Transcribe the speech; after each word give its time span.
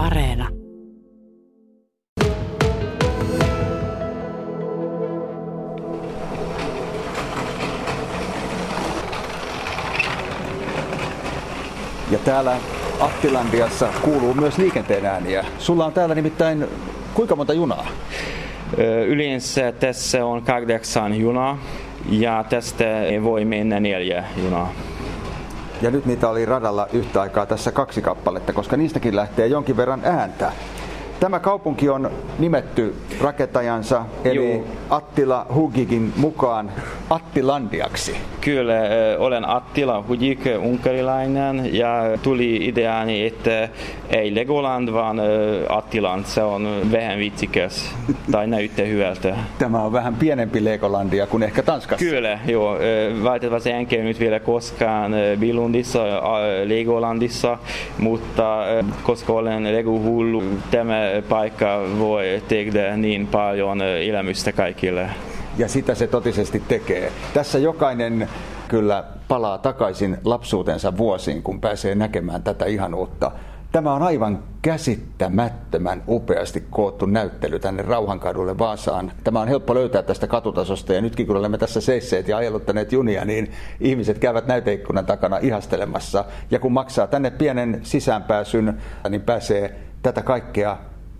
Areena. 0.00 0.48
Ja 12.10 12.18
täällä 12.24 12.56
Attilandiassa 13.00 13.88
kuuluu 14.02 14.34
myös 14.34 14.58
liikenteen 14.58 15.06
ääniä. 15.06 15.44
Sulla 15.58 15.86
on 15.86 15.92
täällä 15.92 16.14
nimittäin 16.14 16.66
kuinka 17.14 17.36
monta 17.36 17.52
junaa? 17.52 17.86
Yleensä 19.06 19.72
tässä 19.72 20.24
on 20.24 20.42
kahdeksan 20.42 21.20
junaa 21.20 21.58
ja 22.10 22.44
tästä 22.48 22.84
voi 23.22 23.44
mennä 23.44 23.80
neljä 23.80 24.24
junaa. 24.44 24.72
Ja 25.82 25.90
nyt 25.90 26.06
niitä 26.06 26.28
oli 26.28 26.46
radalla 26.46 26.88
yhtä 26.92 27.20
aikaa 27.20 27.46
tässä 27.46 27.72
kaksi 27.72 28.02
kappaletta, 28.02 28.52
koska 28.52 28.76
niistäkin 28.76 29.16
lähtee 29.16 29.46
jonkin 29.46 29.76
verran 29.76 30.00
ääntä. 30.04 30.52
Tämä 31.20 31.40
kaupunki 31.40 31.88
on 31.88 32.10
nimetty 32.38 32.94
rakentajansa, 33.20 34.04
eli 34.24 34.52
Joo. 34.52 34.64
Attila 34.90 35.46
Hugigin 35.54 36.12
mukaan 36.16 36.72
Attilandiaksi. 37.10 38.16
Kyllä, 38.40 38.74
olen 39.18 39.48
Attila 39.48 40.04
Hugik, 40.08 40.40
unkarilainen, 40.58 41.74
ja 41.74 42.02
tuli 42.22 42.56
ideani, 42.56 43.26
että 43.26 43.68
ei 44.10 44.34
Legoland, 44.34 44.92
vaan 44.92 45.20
Attiland. 45.68 46.24
Se 46.24 46.42
on 46.42 46.68
vähän 46.92 47.18
vitsikäs, 47.18 47.94
tai 48.32 48.46
näyttää 48.46 48.86
hyvältä. 48.86 49.36
Tämä 49.58 49.82
on 49.82 49.92
vähän 49.92 50.14
pienempi 50.14 50.64
Legolandia 50.64 51.26
kuin 51.26 51.42
ehkä 51.42 51.62
Tanskassa. 51.62 52.06
Kyllä, 52.06 52.38
joo. 52.46 52.78
Valitettavasti 53.24 53.70
en 53.70 53.86
käynyt 53.86 54.20
vielä 54.20 54.40
koskaan 54.40 55.12
Bilundissa, 55.40 56.00
Legolandissa, 56.64 57.58
mutta 57.98 58.64
koska 59.02 59.32
olen 59.32 59.64
Lego-hullu, 59.64 60.42
tämä 60.70 61.00
paikka 61.28 61.82
voi 61.98 62.42
tehdä 62.48 62.96
niin 62.96 63.26
paljon 63.26 63.82
elämystä 63.82 64.52
kaikille. 64.52 65.10
Ja 65.58 65.68
sitä 65.68 65.94
se 65.94 66.06
totisesti 66.06 66.62
tekee. 66.68 67.12
Tässä 67.34 67.58
jokainen 67.58 68.28
kyllä 68.68 69.04
palaa 69.28 69.58
takaisin 69.58 70.18
lapsuutensa 70.24 70.96
vuosiin, 70.96 71.42
kun 71.42 71.60
pääsee 71.60 71.94
näkemään 71.94 72.42
tätä 72.42 72.64
ihanuutta. 72.64 73.32
Tämä 73.72 73.94
on 73.94 74.02
aivan 74.02 74.42
käsittämättömän 74.62 76.02
upeasti 76.08 76.64
koottu 76.70 77.06
näyttely 77.06 77.58
tänne 77.58 77.82
Rauhankadulle 77.82 78.58
Vaasaan. 78.58 79.12
Tämä 79.24 79.40
on 79.40 79.48
helppo 79.48 79.74
löytää 79.74 80.02
tästä 80.02 80.26
katutasosta 80.26 80.92
ja 80.92 81.00
nytkin 81.00 81.26
kun 81.26 81.36
olemme 81.36 81.58
tässä 81.58 81.80
seisseet 81.80 82.28
ja 82.28 82.36
ajeluttaneet 82.36 82.92
junia, 82.92 83.24
niin 83.24 83.50
ihmiset 83.80 84.18
käyvät 84.18 84.46
näyteikkunan 84.46 85.06
takana 85.06 85.38
ihastelemassa. 85.38 86.24
Ja 86.50 86.58
kun 86.58 86.72
maksaa 86.72 87.06
tänne 87.06 87.30
pienen 87.30 87.80
sisäänpääsyn, 87.82 88.78
niin 89.08 89.22
pääsee 89.22 89.76
tätä 90.02 90.22
kaikkea 90.22 90.76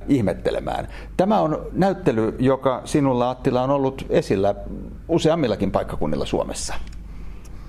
ihmettelemään. 0.08 0.88
Tämä 1.16 1.40
on 1.40 1.66
näyttely, 1.72 2.36
joka 2.38 2.82
sinulla 2.84 3.30
Attila 3.30 3.62
on 3.62 3.70
ollut 3.70 4.06
esillä 4.10 4.54
useammillakin 5.08 5.70
paikkakunnilla 5.70 6.26
Suomessa. 6.26 6.74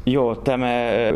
Joo, 0.06 0.36
tämä 0.36 0.68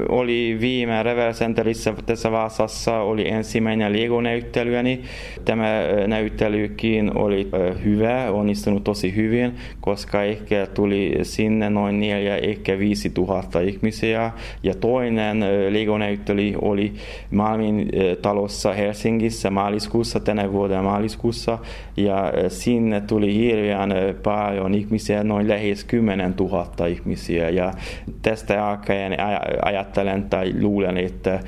oli 0.09 0.57
viime 0.61 1.03
Revel 1.03 1.33
Centerissä 1.33 1.93
tässä 2.05 2.31
Vaasassa, 2.31 2.99
oli 2.99 3.27
ensimmäinen 3.27 3.93
Lego-näyttelyäni. 3.93 5.01
Tämä 5.45 5.67
näyttelykin 6.07 7.17
oli 7.17 7.47
hyvä, 7.83 8.31
onnistunut 8.31 8.83
tosi 8.83 9.15
hyvin, 9.15 9.55
koska 9.81 10.23
ehkä 10.23 10.67
tuli 10.73 11.13
sinne 11.21 11.69
noin 11.69 11.99
neljä, 11.99 12.37
ehkä 12.37 12.79
viisi 12.79 13.09
tuhatta 13.09 13.59
ihmisiä. 13.59 14.31
Ja 14.63 14.75
toinen 14.75 15.39
Lego-näyttely 15.69 16.53
oli 16.61 16.93
Malmin 17.31 17.89
talossa 18.21 18.73
Helsingissä 18.73 19.49
maaliskuussa, 19.49 20.19
tänä 20.19 20.51
vuoden 20.51 20.83
maaliskuussa. 20.83 21.57
Ja 21.97 22.33
sinne 22.47 23.01
tuli 23.01 23.35
hirveän 23.35 23.93
paljon 24.23 24.73
ihmisiä, 24.73 25.23
noin 25.23 25.47
lähes 25.47 25.83
10 25.83 26.33
000 26.39 26.87
ihmisiä. 26.87 27.49
Ja 27.49 27.73
tästä 28.21 28.74
alkaen 28.75 29.17
ajattelen 29.65 30.29
tai 30.29 30.53
luulen, 30.61 30.97
että 30.97 31.39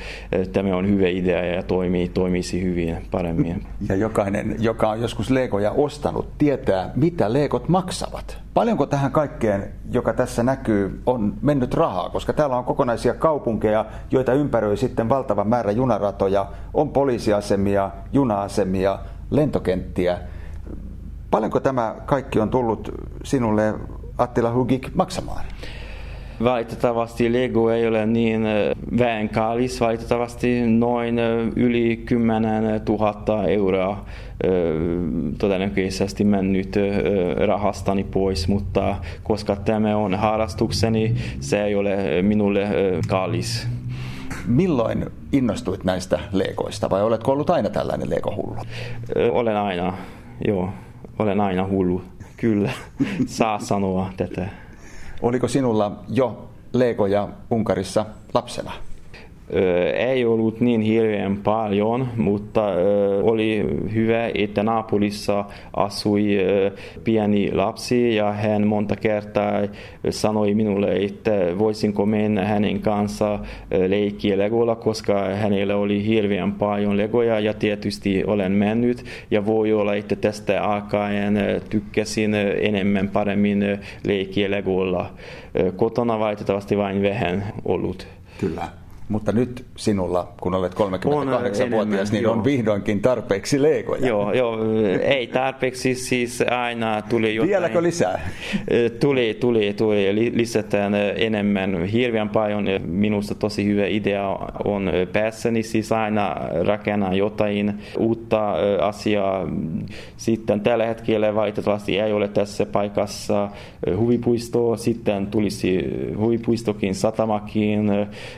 tämä 0.54 0.76
on 0.76 0.88
hyvä 0.88 1.08
idea 1.08 1.46
ja 1.46 1.64
toimii, 1.64 2.10
toimisi 2.10 2.64
hyvin 2.64 2.98
paremmin. 3.12 3.64
Ja 3.90 3.96
jokainen, 3.96 4.56
joka 4.60 4.90
on 4.90 5.02
joskus 5.02 5.30
legoja 5.30 5.72
ostanut, 5.72 6.38
tietää, 6.38 6.92
mitä 6.96 7.34
legot 7.34 7.70
maksavat. 7.70 8.38
Paljonko 8.54 8.86
tähän 8.86 9.12
kaikkeen, 9.12 9.72
joka 9.92 10.14
tässä 10.14 10.44
näkyy, 10.44 11.02
on 11.06 11.34
mennyt 11.42 11.74
rahaa? 11.74 12.10
Koska 12.10 12.34
täällä 12.34 12.58
on 12.58 12.64
kokonaisia 12.64 13.14
kaupunkeja, 13.14 13.86
joita 14.12 14.34
ympäröi 14.34 14.78
sitten 14.78 15.10
valtava 15.10 15.44
määrä 15.44 15.72
junaratoja, 15.72 16.46
on 16.74 16.90
poliisiasemia, 16.90 17.92
juna-asemia, 18.14 19.00
lentokenttiä. 19.32 20.18
Paljonko 21.32 21.60
tämä 21.60 21.96
kaikki 22.06 22.40
on 22.40 22.50
tullut 22.50 22.92
sinulle, 23.24 23.74
Attila 24.18 24.54
Hugik, 24.54 24.90
maksamaan? 24.96 25.46
Valitettavasti 26.44 27.34
Lego 27.34 27.72
ei 27.72 27.88
ole 27.88 28.06
niin 28.06 28.42
vähän 29.00 29.30
kallis, 29.30 29.82
valitettavasti 29.82 30.68
noin 30.68 31.20
yli 31.56 31.98
10 32.06 32.82
000 32.90 33.44
euroa 33.48 34.06
todennäköisesti 35.38 36.24
mennyt 36.24 36.76
rahastani 37.48 38.04
pois, 38.04 38.48
mutta 38.48 38.96
koska 39.24 39.56
tämä 39.56 39.98
on 39.98 40.16
harrastukseni, 40.16 41.16
se 41.40 41.64
ei 41.64 41.76
ole 41.76 42.22
minulle 42.22 42.68
kallis. 43.08 43.68
Milloin 44.48 45.06
innostuit 45.32 45.84
näistä 45.84 46.20
legoista 46.32 46.90
vai 46.90 47.04
oletko 47.04 47.32
ollut 47.32 47.50
aina 47.50 47.70
tällainen 47.70 48.10
legohullu? 48.10 48.56
Olen 49.32 49.58
aina, 49.58 49.94
joo, 50.48 50.70
olen 51.20 51.42
aina 51.42 51.68
hullu, 51.68 52.02
kyllä, 52.38 52.72
saa 53.26 53.60
sanoa 53.60 54.10
tätä. 54.18 54.67
Oliko 55.22 55.48
sinulla 55.48 55.92
jo 56.10 56.50
legoja 56.74 57.28
Unkarissa 57.50 58.06
lapsena? 58.34 58.72
Ei 59.94 60.26
ollut 60.26 60.62
niin 60.62 60.82
hirveän 60.82 61.38
paljon, 61.38 62.08
mutta 62.18 62.64
oli 63.24 63.66
hyvä, 63.94 64.30
että 64.34 64.64
naapurissa 64.64 65.46
asui 65.74 66.38
pieni 67.04 67.52
lapsi 67.52 68.16
ja 68.16 68.32
hän 68.32 68.68
monta 68.68 68.96
kertaa 68.96 69.62
sanoi 70.10 70.56
minulle, 70.56 70.96
että 70.96 71.32
voisinko 71.60 72.06
mennä 72.06 72.46
hänen 72.46 72.80
kanssa 72.80 73.40
leikkiä 73.88 74.38
legolla, 74.38 74.76
koska 74.76 75.30
hänellä 75.30 75.76
oli 75.76 76.06
hirveän 76.06 76.52
paljon 76.52 76.98
legoja 76.98 77.40
ja 77.40 77.54
tietysti 77.54 78.24
olen 78.24 78.52
mennyt 78.52 79.06
ja 79.32 79.46
voi 79.46 79.74
olla, 79.74 79.96
että 79.96 80.16
tästä 80.16 80.64
alkaen 80.64 81.38
tykkäsin 81.70 82.36
enemmän 82.62 83.10
paremmin 83.10 83.80
leikkiä 84.08 84.52
legolla. 84.52 85.10
Kotona 85.76 86.20
valitettavasti 86.20 86.78
vain 86.78 87.04
vähän 87.04 87.44
ollut. 87.66 88.08
Kyllä. 88.40 88.68
Mutta 89.10 89.32
nyt 89.32 89.66
sinulla, 89.76 90.34
kun 90.42 90.54
olet 90.54 90.74
38-vuotias, 90.74 92.12
niin 92.12 92.24
joo. 92.24 92.34
on 92.34 92.44
vihdoinkin 92.44 93.02
tarpeeksi 93.02 93.62
leikoja. 93.62 94.08
Joo, 94.08 94.34
joo, 94.34 94.58
ei 95.02 95.28
tarpeeksi, 95.28 95.96
siis 95.96 96.44
aina 96.52 97.02
tuli 97.02 97.36
jotain. 97.36 97.50
Vieläkö 97.50 97.84
lisää? 97.84 98.30
Tuli, 99.00 99.38
tuli, 99.40 99.74
tuli. 99.74 100.32
Lisätään 100.34 100.96
enemmän, 101.16 101.86
hirveän 101.86 102.30
paljon. 102.30 102.66
Minusta 102.86 103.36
tosi 103.36 103.66
hyvä 103.66 103.86
idea 103.88 104.30
on 104.66 104.92
päässäni, 105.14 105.64
siis 105.64 105.92
aina 105.92 106.36
rakennan 106.66 107.18
jotain 107.18 107.74
uutta 108.00 108.54
asiaa. 108.82 109.48
Sitten 110.18 110.62
tällä 110.62 110.86
hetkellä 110.86 111.36
valitettavasti 111.36 112.00
ei 112.00 112.14
ole 112.14 112.28
tässä 112.28 112.66
paikassa 112.66 113.50
huvipuisto, 113.98 114.78
sitten 114.78 115.28
tulisi 115.28 115.80
huvipuistokin, 116.18 116.96
satamakin 116.96 117.90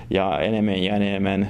ja 0.10 0.40
enemmän 0.40 0.59
enemmän 0.60 0.84
ja 0.84 0.96
enemmän. 0.96 1.48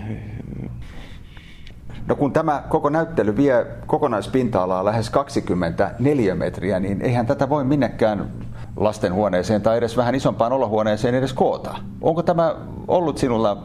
No 2.08 2.16
kun 2.16 2.34
tämä 2.34 2.64
koko 2.70 2.90
näyttely 2.90 3.38
vie 3.38 3.66
kokonaispinta-alaa 3.88 4.86
lähes 4.86 5.10
24 5.10 6.36
metriä, 6.36 6.80
niin 6.80 7.02
eihän 7.02 7.26
tätä 7.26 7.50
voi 7.50 7.64
minnekään 7.64 8.32
lastenhuoneeseen 8.76 9.62
tai 9.62 9.78
edes 9.78 9.98
vähän 9.98 10.16
isompaan 10.16 10.54
olohuoneeseen 10.54 11.16
edes 11.16 11.34
koota. 11.34 11.76
Onko 12.02 12.24
tämä 12.24 12.56
ollut 12.88 13.18
sinulla 13.18 13.64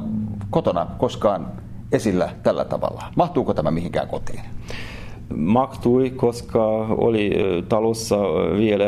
kotona 0.51 0.87
koskaan 0.99 1.47
esillä 1.93 2.29
tällä 2.43 2.65
tavalla? 2.65 3.03
Mahtuuko 3.17 3.55
tämä 3.55 3.71
mihinkään 3.71 4.09
kotiin? 4.09 4.41
Mahtui, 5.37 6.11
koska 6.11 6.67
oli 6.89 7.33
talossa 7.69 8.17
vielä 8.59 8.85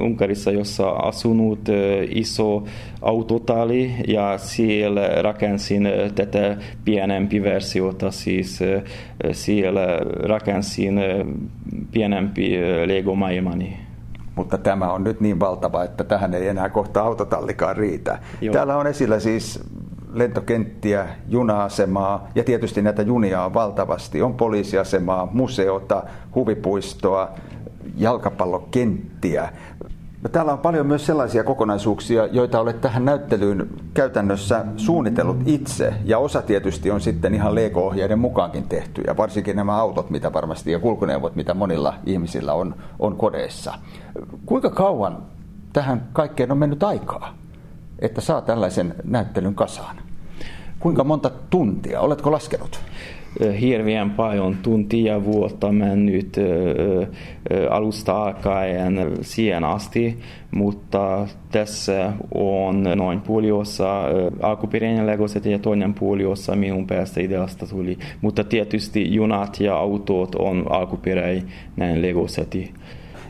Unkarissa, 0.00 0.50
jossa 0.50 0.90
asunut 0.90 1.60
iso 2.08 2.64
autotali 3.02 3.92
ja 4.08 4.38
siellä 4.38 5.08
rakensin 5.22 5.88
tätä 6.14 6.56
pienempi 6.84 7.42
versiota, 7.42 8.10
siis 8.10 8.60
siellä 9.32 9.86
rakensin 10.22 11.00
pienempi 11.92 12.52
Lego-maailmani. 12.86 13.76
Mutta 14.36 14.58
tämä 14.58 14.92
on 14.92 15.04
nyt 15.04 15.20
niin 15.20 15.40
valtava, 15.40 15.84
että 15.84 16.04
tähän 16.04 16.34
ei 16.34 16.48
enää 16.48 16.68
kohta 16.68 17.02
autotallikaan 17.02 17.76
riitä. 17.76 18.18
Joo. 18.40 18.52
Täällä 18.52 18.76
on 18.76 18.86
esillä 18.86 19.20
siis 19.20 19.60
lentokenttiä, 20.14 21.08
juna-asemaa 21.28 22.28
ja 22.34 22.44
tietysti 22.44 22.82
näitä 22.82 23.02
junia 23.02 23.44
on 23.44 23.54
valtavasti. 23.54 24.22
On 24.22 24.34
poliisiasemaa, 24.34 25.28
museota, 25.32 26.02
huvipuistoa, 26.34 27.28
jalkapallokenttiä. 27.96 29.48
Täällä 30.32 30.52
on 30.52 30.58
paljon 30.58 30.86
myös 30.86 31.06
sellaisia 31.06 31.44
kokonaisuuksia, 31.44 32.26
joita 32.26 32.60
olet 32.60 32.80
tähän 32.80 33.04
näyttelyyn 33.04 33.70
käytännössä 33.94 34.64
suunnitellut 34.76 35.36
itse. 35.46 35.94
Ja 36.04 36.18
osa 36.18 36.42
tietysti 36.42 36.90
on 36.90 37.00
sitten 37.00 37.34
ihan 37.34 37.54
Lego-ohjeiden 37.54 38.18
mukaankin 38.18 38.68
tehty. 38.68 39.02
Ja 39.06 39.16
varsinkin 39.16 39.56
nämä 39.56 39.76
autot, 39.76 40.10
mitä 40.10 40.32
varmasti 40.32 40.72
ja 40.72 40.78
kulkuneuvot, 40.78 41.36
mitä 41.36 41.54
monilla 41.54 41.94
ihmisillä 42.06 42.52
on, 42.52 42.74
on 42.98 43.16
kodeissa. 43.16 43.74
Kuinka 44.46 44.70
kauan 44.70 45.22
tähän 45.72 46.08
kaikkeen 46.12 46.52
on 46.52 46.58
mennyt 46.58 46.82
aikaa, 46.82 47.34
että 47.98 48.20
saa 48.20 48.42
tällaisen 48.42 48.94
näyttelyn 49.04 49.54
kasaan? 49.54 49.96
Kuinka 50.84 51.04
monta 51.04 51.30
tuntia? 51.50 52.00
Oletko 52.00 52.32
laskenut? 52.32 52.80
hirveän 53.60 54.10
paljon 54.10 54.56
tuntia 54.62 55.24
vuotta 55.24 55.72
mennyt 55.72 56.36
alusta 57.70 58.22
alkaen 58.22 59.10
siihen 59.20 59.64
asti, 59.64 60.18
mutta 60.50 61.28
tässä 61.50 62.12
on 62.34 62.82
noin 62.82 63.20
puoli 63.20 63.52
osa 63.52 64.02
alkuperäinen 64.42 65.06
legoset 65.06 65.46
ja 65.46 65.58
toinen 65.58 65.94
puoli 65.94 66.24
osa 66.24 66.56
minun 66.56 66.86
päästä 66.86 67.20
ideasta 67.20 67.66
tuli. 67.66 67.98
Mutta 68.20 68.44
tietysti 68.44 69.14
junat 69.14 69.60
ja 69.60 69.76
autot 69.76 70.34
on 70.34 70.66
alkuperäinen 70.70 72.02
legoseti. 72.02 72.74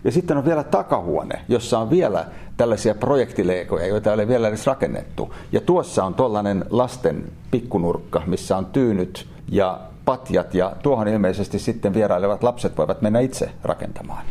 Ja 0.04 0.12
sitten 0.12 0.36
on 0.36 0.44
vielä 0.44 0.64
takahuone, 0.64 1.40
jossa 1.48 1.78
on 1.78 1.90
vielä 1.90 2.24
tällaisia 2.56 2.94
projektileikoja, 2.94 3.86
joita 3.86 4.10
ei 4.10 4.14
ole 4.14 4.28
vielä 4.28 4.48
edes 4.48 4.66
rakennettu. 4.66 5.34
Ja 5.52 5.60
tuossa 5.60 6.04
on 6.04 6.14
tuollainen 6.14 6.64
lasten 6.70 7.24
pikkunurkka, 7.50 8.22
missä 8.26 8.56
on 8.56 8.66
tyynyt 8.66 9.26
ja 9.48 9.80
patjat 10.04 10.54
ja 10.54 10.72
tuohon 10.82 11.08
ilmeisesti 11.08 11.58
sitten 11.58 11.94
vierailevat 11.94 12.42
lapset 12.42 12.78
voivat 12.78 13.02
mennä 13.02 13.20
itse 13.20 13.50
rakentamaan. 13.62 14.24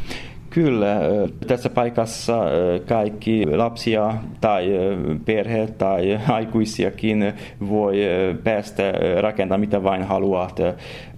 Kyllä, 0.50 1.00
tässä 1.48 1.70
paikassa 1.70 2.38
kaikki 2.88 3.46
lapsia 3.46 4.14
tai 4.42 4.70
perhe 5.26 5.68
tai 5.68 6.20
aikuisiakin 6.28 7.34
voi 7.70 7.98
päästä 8.44 8.84
rakentamaan 9.22 9.60
mitä 9.60 9.84
vain 9.84 10.04
haluat. 10.04 10.60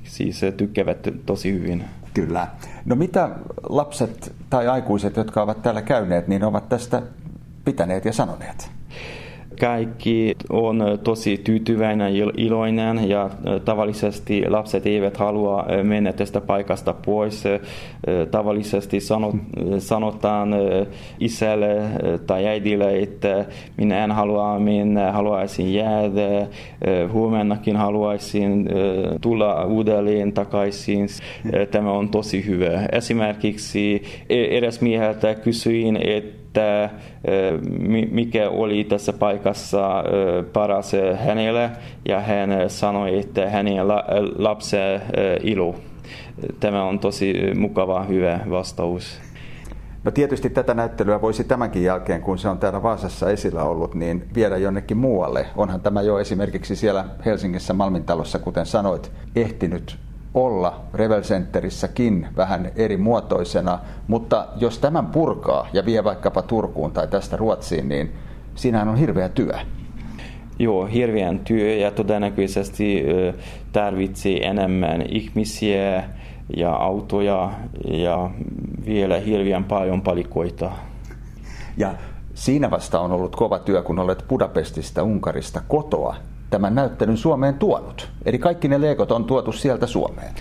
Siis 0.03 0.41
tykkäävät 0.57 1.07
tosi 1.25 1.53
hyvin. 1.53 1.83
Kyllä. 2.15 2.47
No 2.85 2.95
mitä 2.95 3.29
lapset 3.69 4.35
tai 4.49 4.67
aikuiset, 4.67 5.15
jotka 5.15 5.41
ovat 5.41 5.61
täällä 5.61 5.81
käyneet, 5.81 6.27
niin 6.27 6.43
ovat 6.43 6.69
tästä 6.69 7.01
pitäneet 7.65 8.05
ja 8.05 8.13
sanoneet? 8.13 8.71
Kaikki 9.59 10.35
on 10.49 10.83
tosi 11.03 11.37
tyytyväinen 11.37 12.17
ja 12.17 12.31
iloinen 12.37 13.09
ja 13.09 13.29
tavallisesti 13.65 14.43
lapset 14.49 14.85
eivät 14.85 15.17
halua 15.17 15.65
mennä 15.83 16.13
tästä 16.13 16.41
paikasta 16.41 16.93
pois. 16.93 17.43
Tavallisesti 18.31 18.99
sanotaan 19.79 20.55
isälle 21.19 21.81
tai 22.27 22.47
äidille, 22.47 22.99
että 22.99 23.45
minä 23.77 24.03
en 24.03 24.11
halua 24.11 24.59
mennä, 24.59 25.11
haluaisin 25.11 25.73
jäädä, 25.73 26.47
huomennakin 27.11 27.75
haluaisin 27.75 28.69
tulla 29.21 29.65
uudelleen 29.65 30.33
takaisin. 30.33 31.07
Tämä 31.71 31.91
on 31.91 32.09
tosi 32.09 32.45
hyvä. 32.45 32.85
Esimerkiksi 32.91 34.03
e-, 34.29 34.57
eräs 34.57 34.81
mieheltä 34.81 35.35
kysyin, 35.35 35.97
että 36.01 36.44
että 36.55 36.89
mikä 38.11 38.49
oli 38.49 38.83
tässä 38.83 39.13
paikassa 39.13 40.03
paras 40.53 40.91
hänelle 41.25 41.69
ja 42.07 42.19
hän 42.19 42.49
sanoi, 42.67 43.19
että 43.19 43.49
hänen 43.49 43.87
lapsen 44.37 45.01
ilo. 45.43 45.75
Tämä 46.59 46.83
on 46.83 46.99
tosi 46.99 47.33
mukava, 47.57 48.03
hyvä 48.03 48.39
vastaus. 48.49 49.21
No 50.03 50.11
tietysti 50.11 50.49
tätä 50.49 50.73
näyttelyä 50.73 51.21
voisi 51.21 51.43
tämänkin 51.43 51.83
jälkeen, 51.83 52.21
kun 52.21 52.37
se 52.37 52.49
on 52.49 52.57
täällä 52.57 52.83
Vaasassa 52.83 53.29
esillä 53.29 53.63
ollut, 53.63 53.95
niin 53.95 54.23
viedä 54.35 54.57
jonnekin 54.57 54.97
muualle. 54.97 55.45
Onhan 55.55 55.81
tämä 55.81 56.01
jo 56.01 56.19
esimerkiksi 56.19 56.75
siellä 56.75 57.05
Helsingissä 57.25 57.73
Malmintalossa, 57.73 58.39
kuten 58.39 58.65
sanoit, 58.65 59.11
ehtinyt 59.35 59.97
olla 60.35 60.81
Revel 60.93 61.21
Centerissäkin 61.21 62.27
vähän 62.37 62.71
eri 62.75 62.97
muotoisena, 62.97 63.79
mutta 64.07 64.47
jos 64.57 64.79
tämän 64.79 65.05
purkaa 65.05 65.67
ja 65.73 65.85
vie 65.85 66.03
vaikkapa 66.03 66.41
Turkuun 66.41 66.91
tai 66.91 67.07
tästä 67.07 67.37
Ruotsiin, 67.37 67.89
niin 67.89 68.11
siinähän 68.55 68.87
on 68.87 68.97
hirveä 68.97 69.29
työ. 69.29 69.53
Joo, 70.59 70.85
hirveän 70.85 71.39
työ 71.39 71.73
ja 71.73 71.91
todennäköisesti 71.91 73.05
tarvitsee 73.71 74.47
enemmän 74.47 75.01
ihmisiä 75.01 76.03
ja 76.57 76.73
autoja 76.73 77.51
ja 77.87 78.29
vielä 78.85 79.17
hirveän 79.17 79.63
paljon 79.63 80.01
palikoita. 80.01 80.71
Ja 81.77 81.93
siinä 82.33 82.71
vasta 82.71 82.99
on 82.99 83.11
ollut 83.11 83.35
kova 83.35 83.59
työ, 83.59 83.81
kun 83.81 83.99
olet 83.99 84.25
Budapestista, 84.27 85.03
Unkarista 85.03 85.61
kotoa 85.67 86.15
tämän 86.49 86.75
näyttelyn 86.75 87.17
Suomeen 87.17 87.53
tuonut? 87.53 88.11
Eli 88.25 88.39
kaikki 88.39 88.67
ne 88.67 88.81
leikot 88.81 89.11
on 89.11 89.25
tuotu 89.25 89.51
sieltä 89.51 89.87
Suomeen. 89.87 90.33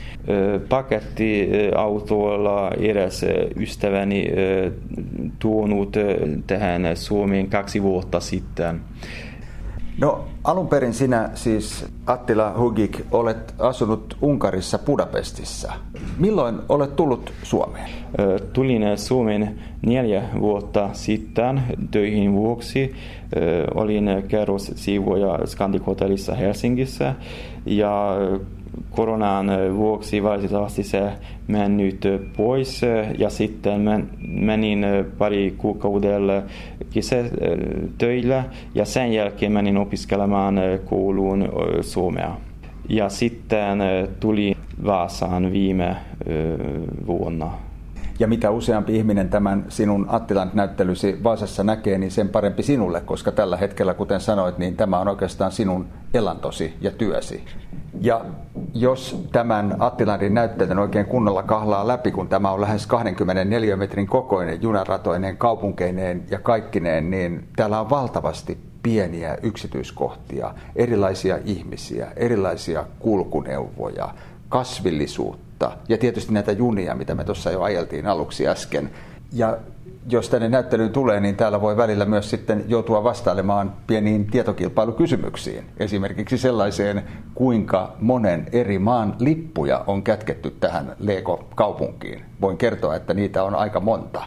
Pakettiautoilla 0.68 2.70
eräs 2.70 3.24
ystäväni 3.56 4.26
tuonut 5.38 5.96
tähän 6.46 6.82
Suomeen 6.94 7.50
kaksi 7.50 7.82
vuotta 7.82 8.20
sitten. 8.20 8.80
No 9.98 10.24
alun 10.44 10.68
perin 10.68 10.94
sinä 10.94 11.30
siis 11.34 11.86
Attila 12.06 12.54
Hugik 12.58 13.00
olet 13.12 13.54
asunut 13.58 14.16
Unkarissa 14.22 14.78
Budapestissa. 14.78 15.72
Milloin 16.18 16.58
olet 16.68 16.96
tullut 16.96 17.32
Suomeen? 17.42 17.90
Tulin 18.52 18.82
Suomeen 18.98 19.58
neljä 19.86 20.22
vuotta 20.40 20.88
sitten 20.92 21.62
töihin 21.90 22.32
vuoksi. 22.32 22.94
Olin 23.74 24.10
kerrossiivoja 24.28 25.46
Scandic 25.46 25.86
Hotellissa 25.86 26.34
Helsingissä 26.34 27.14
ja 27.66 28.16
koronan 28.90 29.46
vuoksi 29.76 30.22
valitettavasti 30.22 30.82
se 30.82 31.12
mennyt 31.48 32.00
pois 32.36 32.80
ja 33.18 33.30
sitten 33.30 34.08
menin 34.28 34.86
pari 35.18 35.54
kuukaudella 35.58 36.42
kesätöillä 36.90 38.44
ja 38.74 38.84
sen 38.84 39.12
jälkeen 39.12 39.52
menin 39.52 39.76
opiskelemaan 39.76 40.60
kouluun 40.84 41.48
Suomea. 41.80 42.36
Ja 42.88 43.08
sitten 43.08 43.78
tuli 44.20 44.56
Vaasaan 44.84 45.52
viime 45.52 45.96
vuonna. 47.06 47.50
Ja 48.18 48.26
mitä 48.26 48.50
useampi 48.50 48.96
ihminen 48.96 49.28
tämän 49.28 49.64
sinun 49.68 50.06
Attilan 50.08 50.50
näyttelysi 50.54 51.20
Vaasassa 51.24 51.64
näkee, 51.64 51.98
niin 51.98 52.10
sen 52.10 52.28
parempi 52.28 52.62
sinulle, 52.62 53.00
koska 53.00 53.32
tällä 53.32 53.56
hetkellä, 53.56 53.94
kuten 53.94 54.20
sanoit, 54.20 54.58
niin 54.58 54.76
tämä 54.76 54.98
on 54.98 55.08
oikeastaan 55.08 55.52
sinun 55.52 55.86
elantosi 56.14 56.74
ja 56.80 56.90
työsi. 56.90 57.44
Ja 58.00 58.24
jos 58.74 59.26
tämän 59.32 59.76
Attilandin 59.78 60.34
näyttelyn 60.34 60.78
oikein 60.78 61.06
kunnolla 61.06 61.42
kahlaa 61.42 61.88
läpi, 61.88 62.10
kun 62.10 62.28
tämä 62.28 62.50
on 62.50 62.60
lähes 62.60 62.86
24 62.86 63.76
metrin 63.76 64.06
kokoinen 64.06 64.62
junaratoinen 64.62 65.36
kaupunkeineen 65.36 66.24
ja 66.30 66.38
kaikkineen, 66.38 67.10
niin 67.10 67.48
täällä 67.56 67.80
on 67.80 67.90
valtavasti 67.90 68.58
pieniä 68.82 69.38
yksityiskohtia, 69.42 70.54
erilaisia 70.76 71.38
ihmisiä, 71.44 72.12
erilaisia 72.16 72.84
kulkuneuvoja, 72.98 74.08
kasvillisuutta 74.48 75.72
ja 75.88 75.98
tietysti 75.98 76.32
näitä 76.32 76.52
junia, 76.52 76.94
mitä 76.94 77.14
me 77.14 77.24
tuossa 77.24 77.50
jo 77.50 77.62
ajeltiin 77.62 78.06
aluksi 78.06 78.48
äsken. 78.48 78.90
Ja 79.34 79.56
jos 80.08 80.28
tänne 80.28 80.48
näyttelyyn 80.48 80.90
tulee, 80.90 81.20
niin 81.20 81.36
täällä 81.36 81.60
voi 81.60 81.76
välillä 81.76 82.04
myös 82.04 82.30
sitten 82.30 82.64
joutua 82.68 83.04
vastailemaan 83.04 83.72
pieniin 83.86 84.26
tietokilpailukysymyksiin. 84.26 85.64
Esimerkiksi 85.76 86.38
sellaiseen, 86.38 87.02
kuinka 87.34 87.92
monen 88.00 88.46
eri 88.52 88.78
maan 88.78 89.16
lippuja 89.18 89.84
on 89.86 90.02
kätketty 90.02 90.50
tähän 90.50 90.96
Lego-kaupunkiin. 90.98 92.24
Voin 92.40 92.58
kertoa, 92.58 92.96
että 92.96 93.14
niitä 93.14 93.42
on 93.42 93.54
aika 93.54 93.80
monta. 93.80 94.22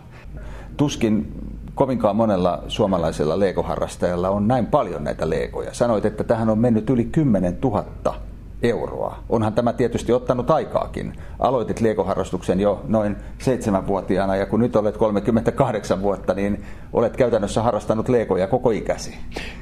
Tuskin 0.78 1.34
kovinkaan 1.76 2.16
monella 2.16 2.64
suomalaisella 2.68 3.40
Lego-harrastajalla 3.40 4.30
on 4.30 4.48
näin 4.48 4.66
paljon 4.66 5.04
näitä 5.04 5.30
Legoja. 5.30 5.74
Sanoit, 5.74 6.06
että 6.06 6.24
tähän 6.24 6.50
on 6.50 6.60
mennyt 6.60 6.90
yli 6.90 7.06
10 7.06 7.58
000 7.64 8.16
euroa. 8.64 9.18
Onhan 9.30 9.54
tämä 9.54 9.74
tietysti 9.74 10.14
ottanut 10.14 10.52
aikaakin. 10.52 11.14
Aloitit 11.40 11.82
liekoharrastuksen 11.82 12.60
jo 12.60 12.82
noin 12.88 13.16
seitsemänvuotiaana 13.40 14.36
ja 14.36 14.46
kun 14.46 14.60
nyt 14.60 14.76
olet 14.76 14.98
38 14.98 16.02
vuotta, 16.02 16.34
niin 16.34 16.64
olet 16.94 17.18
käytännössä 17.18 17.62
harrastanut 17.62 18.10
leikoja 18.10 18.48
koko 18.48 18.72
ikäsi. 18.72 19.18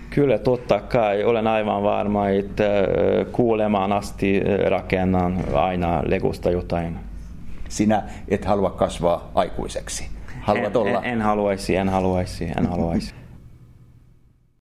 Kyllä 0.10 0.38
totta 0.38 0.80
kai. 0.80 1.24
Olen 1.24 1.48
aivan 1.48 1.84
varma, 1.84 2.30
että 2.30 2.64
kuulemaan 3.32 3.92
asti 3.92 4.42
rakennan 4.70 5.44
aina 5.54 6.04
legosta 6.06 6.52
jotain. 6.52 7.00
Sinä 7.70 8.04
et 8.28 8.46
halua 8.46 8.70
kasvaa 8.70 9.32
aikuiseksi. 9.36 10.10
Haluat 10.42 10.76
en, 10.76 10.78
olla... 10.78 11.02
En, 11.02 11.14
en 11.14 11.22
haluaisi, 11.22 11.76
en 11.76 11.90
haluaisi, 11.90 12.46
en 12.58 12.66
haluaisi. 12.66 13.16